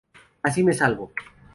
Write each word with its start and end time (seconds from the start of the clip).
Así 0.47 0.63
me 0.63 0.73
salvo. 0.73 1.05